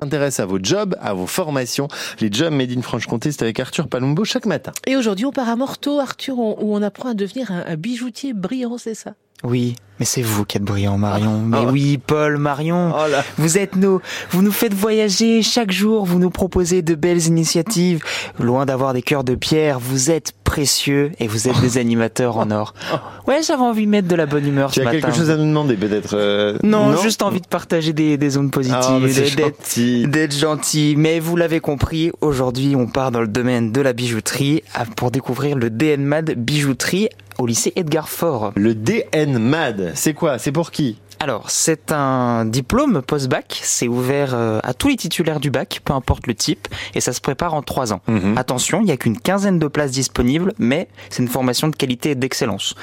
intéresse 0.00 0.40
à 0.40 0.46
vos 0.46 0.58
jobs, 0.62 0.96
à 1.00 1.12
vos 1.12 1.26
formations. 1.26 1.88
Les 2.20 2.30
jobs 2.30 2.52
Made 2.52 2.76
in 2.76 2.82
Franche-Comté, 2.82 3.32
c'est 3.32 3.42
avec 3.42 3.60
Arthur 3.60 3.88
Palumbo 3.88 4.24
chaque 4.24 4.46
matin. 4.46 4.72
Et 4.86 4.96
aujourd'hui, 4.96 5.26
on 5.26 5.32
part 5.32 5.48
à 5.48 5.56
Morteau, 5.56 6.00
Arthur, 6.00 6.38
où 6.38 6.74
on 6.74 6.82
apprend 6.82 7.10
à 7.10 7.14
devenir 7.14 7.50
un, 7.50 7.76
bijoutier 7.76 8.32
brillant, 8.32 8.78
c'est 8.78 8.94
ça? 8.94 9.14
Oui, 9.42 9.76
mais 10.00 10.06
c'est 10.06 10.22
vous 10.22 10.46
qui 10.46 10.56
êtes 10.56 10.64
brillant, 10.64 10.96
Marion. 10.96 11.42
Ah. 11.44 11.46
mais 11.46 11.66
ah. 11.68 11.70
oui, 11.70 11.98
Paul, 12.04 12.38
Marion, 12.38 12.92
oh 12.96 13.04
vous 13.36 13.58
êtes 13.58 13.76
nos, 13.76 14.00
vous 14.30 14.42
nous 14.42 14.50
faites 14.50 14.74
voyager 14.74 15.42
chaque 15.42 15.70
jour, 15.70 16.06
vous 16.06 16.18
nous 16.18 16.30
proposez 16.30 16.80
de 16.80 16.94
belles 16.94 17.26
initiatives. 17.26 18.02
Loin 18.38 18.64
d'avoir 18.64 18.94
des 18.94 19.02
cœurs 19.02 19.24
de 19.24 19.34
pierre, 19.34 19.78
vous 19.78 20.10
êtes 20.10 20.32
précieux 20.42 21.12
et 21.20 21.28
vous 21.28 21.46
êtes 21.46 21.60
des 21.60 21.78
animateurs 21.78 22.38
en 22.38 22.50
or. 22.50 22.74
Ouais, 23.26 23.42
j'avais 23.46 23.62
envie 23.62 23.84
de 23.84 23.90
mettre 23.90 24.08
de 24.08 24.16
la 24.16 24.26
bonne 24.26 24.44
humeur 24.44 24.72
tu 24.72 24.80
ce 24.80 24.84
matin. 24.84 24.98
Tu 24.98 25.04
as 25.04 25.06
quelque 25.06 25.16
chose 25.16 25.30
à 25.30 25.36
nous 25.36 25.44
demander 25.44 25.76
peut-être 25.76 26.14
euh, 26.14 26.58
non, 26.64 26.96
juste 26.96 27.22
envie 27.22 27.40
de 27.40 27.46
partager 27.46 27.92
des, 27.92 28.16
des 28.16 28.30
zones 28.30 28.50
positives, 28.50 28.76
ah, 28.82 30.06
d'être 30.08 30.36
gentil. 30.36 30.94
Mais 30.96 31.20
vous 31.20 31.36
l'avez 31.36 31.60
compris, 31.60 32.10
aujourd'hui 32.22 32.74
on 32.74 32.88
part 32.88 33.12
dans 33.12 33.20
le 33.20 33.28
domaine 33.28 33.70
de 33.70 33.80
la 33.80 33.92
bijouterie 33.92 34.64
pour 34.96 35.12
découvrir 35.12 35.54
le 35.54 35.70
DNMAD 35.70 36.34
bijouterie 36.36 37.08
au 37.40 37.46
lycée 37.46 37.72
Edgar 37.76 38.08
Faure. 38.08 38.52
Le 38.54 38.74
DNMAD, 38.74 39.89
c'est 39.94 40.14
quoi? 40.14 40.38
C'est 40.38 40.52
pour 40.52 40.70
qui? 40.70 40.98
Alors, 41.22 41.50
c'est 41.50 41.92
un 41.92 42.46
diplôme 42.46 43.02
post-bac, 43.02 43.60
c'est 43.62 43.88
ouvert 43.88 44.34
euh, 44.34 44.58
à 44.62 44.72
tous 44.72 44.88
les 44.88 44.96
titulaires 44.96 45.38
du 45.38 45.50
bac, 45.50 45.82
peu 45.84 45.92
importe 45.92 46.26
le 46.26 46.34
type, 46.34 46.66
et 46.94 47.00
ça 47.00 47.12
se 47.12 47.20
prépare 47.20 47.52
en 47.52 47.60
trois 47.60 47.92
ans. 47.92 48.00
Mhm. 48.08 48.38
Attention, 48.38 48.80
il 48.80 48.86
n'y 48.86 48.90
a 48.90 48.96
qu'une 48.96 49.18
quinzaine 49.18 49.58
de 49.58 49.66
places 49.66 49.90
disponibles, 49.90 50.54
mais 50.58 50.88
c'est 51.10 51.22
une 51.22 51.28
formation 51.28 51.68
de 51.68 51.76
qualité 51.76 52.12
et 52.12 52.14
d'excellence. 52.14 52.74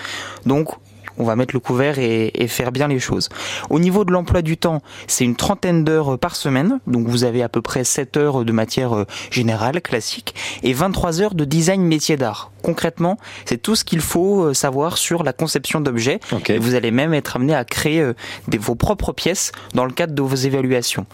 Donc, 0.45 0.75
on 1.17 1.23
va 1.23 1.35
mettre 1.35 1.55
le 1.55 1.59
couvert 1.59 1.97
et, 1.99 2.47
faire 2.47 2.71
bien 2.71 2.87
les 2.87 2.99
choses. 2.99 3.29
Au 3.69 3.79
niveau 3.79 4.05
de 4.05 4.11
l'emploi 4.11 4.41
du 4.41 4.55
temps, 4.55 4.81
c'est 5.07 5.25
une 5.25 5.35
trentaine 5.35 5.83
d'heures 5.83 6.17
par 6.19 6.35
semaine, 6.35 6.79
donc 6.87 7.07
vous 7.07 7.23
avez 7.23 7.43
à 7.43 7.49
peu 7.49 7.61
près 7.61 7.83
7 7.83 8.17
heures 8.17 8.45
de 8.45 8.51
matière 8.51 8.95
euh, 8.95 9.05
générale, 9.31 9.81
classique, 9.81 10.35
et 10.63 10.73
23 10.73 11.21
heures 11.21 11.33
de 11.33 11.43
design 11.43 11.81
métier 11.81 12.17
d'art. 12.17 12.51
Concrètement, 12.67 13.17
c'est 13.45 13.61
tout 13.61 13.75
ce 13.75 13.83
qu'il 13.83 14.01
faut 14.01 14.43
euh, 14.43 14.53
savoir 14.53 14.97
sur 14.97 15.23
la 15.23 15.33
conception 15.33 15.81
d'objets. 15.81 16.19
Vous 16.59 16.75
allez 16.75 16.91
même 16.91 17.13
être 17.13 17.37
amené 17.37 17.55
à 17.55 17.65
créer 17.65 18.01
euh, 18.01 18.13
vos 18.59 18.75
propres 18.75 19.13
pièces 19.13 19.51
dans 19.73 19.85
le 19.85 19.91
cadre 19.91 20.13
de 20.13 20.21
vos 20.21 20.35
évaluations. 20.35 21.05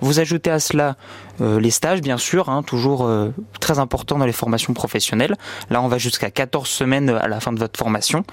Vous 0.00 0.20
ajoutez 0.20 0.50
à 0.50 0.60
cela 0.60 0.96
les 1.40 1.70
stages, 1.70 2.02
bien 2.02 2.18
sûr, 2.18 2.50
hein, 2.50 2.62
toujours 2.62 3.10
très 3.60 3.78
important 3.78 4.18
dans 4.18 4.26
les 4.26 4.32
formations 4.32 4.74
professionnelles. 4.74 5.34
Là, 5.70 5.80
on 5.80 5.88
va 5.88 5.96
jusqu'à 5.96 6.30
14 6.30 6.68
semaines 6.68 7.08
à 7.08 7.28
la 7.28 7.40
fin 7.40 7.50
de 7.50 7.58
votre 7.58 7.78
formation. 7.78 8.24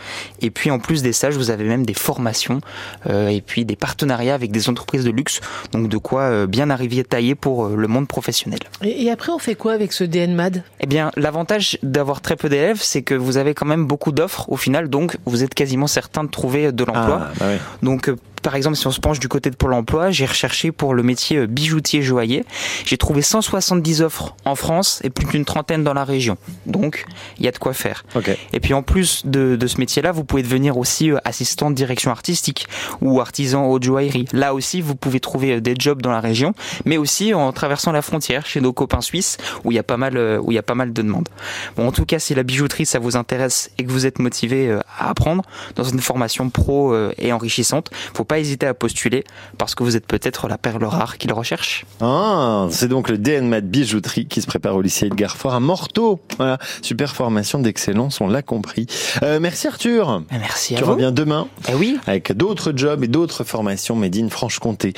Et 0.41 0.51
puis, 0.51 0.71
en 0.71 0.79
plus 0.79 1.03
des 1.03 1.13
vous 1.25 1.49
avez 1.49 1.63
même 1.63 1.85
des 1.85 1.93
formations 1.93 2.61
euh, 3.09 3.27
et 3.27 3.41
puis 3.41 3.65
des 3.65 3.75
partenariats 3.75 4.35
avec 4.35 4.51
des 4.51 4.69
entreprises 4.69 5.03
de 5.03 5.11
luxe. 5.11 5.41
Donc 5.71 5.89
de 5.89 5.97
quoi 5.97 6.21
euh, 6.21 6.47
bien 6.47 6.69
arriver 6.69 7.03
tailler 7.03 7.35
pour 7.35 7.65
euh, 7.65 7.75
le 7.75 7.87
monde 7.87 8.07
professionnel. 8.07 8.59
Et, 8.83 9.09
après, 9.09 9.31
on 9.31 9.39
fait 9.39 9.55
quoi 9.55 9.73
avec 9.73 9.93
ce 9.93 10.03
DNMAD 10.03 10.63
Eh 10.79 10.85
bien, 10.85 11.11
l'avantage 11.15 11.77
d'avoir 11.83 12.21
très 12.21 12.35
peu 12.35 12.49
d'élèves, 12.49 12.66
c'est 12.75 13.01
que 13.01 13.13
vous 13.13 13.37
avez 13.37 13.53
quand 13.53 13.65
même 13.65 13.85
beaucoup 13.85 14.11
d'offres 14.11 14.49
au 14.49 14.57
final, 14.57 14.89
donc 14.89 15.17
vous 15.25 15.43
êtes 15.43 15.53
quasiment 15.53 15.87
certain 15.87 16.23
de 16.23 16.29
trouver 16.29 16.71
de 16.71 16.83
l'emploi. 16.83 17.27
Ah, 17.29 17.33
bah 17.39 17.45
donc 17.81 18.11
par 18.41 18.55
exemple, 18.55 18.75
si 18.75 18.87
on 18.87 18.91
se 18.91 18.99
penche 18.99 19.19
du 19.19 19.27
côté 19.27 19.49
de 19.49 19.55
Pôle 19.55 19.73
emploi, 19.73 20.11
j'ai 20.11 20.25
recherché 20.25 20.71
pour 20.71 20.93
le 20.93 21.03
métier 21.03 21.37
euh, 21.37 21.47
bijoutier 21.47 22.01
joaillier. 22.01 22.45
J'ai 22.85 22.97
trouvé 22.97 23.21
170 23.21 24.01
offres 24.01 24.35
en 24.45 24.55
France 24.55 24.99
et 25.03 25.09
plus 25.09 25.25
d'une 25.27 25.45
trentaine 25.45 25.83
dans 25.83 25.93
la 25.93 26.03
région. 26.03 26.37
Donc, 26.65 27.05
il 27.39 27.45
y 27.45 27.47
a 27.47 27.51
de 27.51 27.57
quoi 27.57 27.73
faire. 27.73 28.05
Et 28.53 28.59
puis 28.59 28.73
en 28.73 28.83
plus 28.83 29.25
de, 29.25 29.57
ce 29.67 29.77
métier-là, 29.79 30.11
vous 30.11 30.23
pouvez 30.23 30.43
devenir 30.43 30.77
aussi 30.77 31.11
euh, 31.11 31.17
assistant 31.25 31.69
de 31.69 31.75
direction 31.75 32.11
artistique 32.11 32.67
ou 33.01 33.19
artisan 33.19 33.65
haute 33.65 33.83
joaillerie. 33.83 34.25
Là 34.33 34.53
aussi, 34.53 34.81
vous 34.81 34.95
pouvez 34.95 35.19
trouver 35.19 35.55
euh, 35.55 35.61
des 35.61 35.75
jobs 35.77 36.01
dans 36.01 36.11
la 36.11 36.21
région, 36.21 36.53
mais 36.85 36.97
aussi 36.97 37.33
en 37.33 37.51
traversant 37.51 37.91
la 37.91 38.01
frontière 38.01 38.45
chez 38.45 38.61
nos 38.61 38.73
copains 38.73 39.01
suisses 39.01 39.37
où 39.63 39.71
il 39.71 39.75
y 39.75 39.79
a 39.79 39.83
pas 39.83 39.97
mal, 39.97 40.17
où 40.41 40.51
il 40.51 40.55
y 40.55 40.59
a 40.59 40.63
pas 40.63 40.75
mal 40.75 40.93
de 40.93 41.01
demandes. 41.01 41.29
Bon, 41.75 41.87
en 41.87 41.91
tout 41.91 42.05
cas, 42.05 42.19
si 42.19 42.35
la 42.35 42.43
bijouterie 42.43 42.85
ça 42.85 42.99
vous 42.99 43.15
intéresse 43.15 43.71
et 43.77 43.83
que 43.83 43.91
vous 43.91 44.05
êtes 44.05 44.19
motivé 44.19 44.71
à 44.97 45.09
apprendre 45.09 45.43
dans 45.75 45.83
une 45.83 45.99
formation 45.99 46.49
pro 46.49 46.95
et 47.17 47.33
enrichissante, 47.33 47.89
faut 48.13 48.23
pas 48.27 48.39
hésiter 48.39 48.67
à 48.67 48.73
postuler 48.73 49.23
parce 49.57 49.75
que 49.75 49.83
vous 49.83 49.95
êtes 49.95 50.05
peut-être 50.05 50.47
la 50.47 50.57
perle 50.57 50.83
rare 50.85 51.17
qu'il 51.17 51.31
recherche. 51.33 51.85
Ah, 52.01 52.67
c'est 52.69 52.87
donc 52.87 53.09
le 53.09 53.17
DNMAT 53.17 53.61
bijouterie 53.61 54.27
qui 54.27 54.41
se 54.41 54.47
prépare 54.47 54.75
au 54.75 54.81
lycée 54.81 55.07
Edgar 55.07 55.37
Faure 55.37 55.53
à 55.53 55.59
Morteau. 55.59 56.19
Voilà, 56.37 56.57
super 56.81 57.15
formation 57.15 57.59
d'excellence, 57.59 58.21
on 58.21 58.27
l'a 58.27 58.41
compris. 58.41 58.85
Euh, 59.23 59.39
merci 59.39 59.67
Arthur. 59.67 60.23
Merci 60.31 60.75
à 60.75 60.79
tu 60.79 60.83
reviens 60.83 61.11
demain. 61.11 61.47
Eh 61.69 61.73
oui. 61.73 61.97
Avec 62.05 62.31
d'autres 62.33 62.73
jobs 62.75 63.03
et 63.03 63.07
d'autres 63.07 63.43
formations 63.43 63.95
made 63.95 64.17
in 64.17 64.29
Franche-Comté. 64.29 64.93